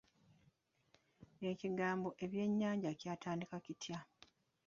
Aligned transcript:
Ekigambo 1.51 2.09
ebyennyanja 2.23 2.91
kyatandika 2.99 3.57
kitya? 3.65 3.99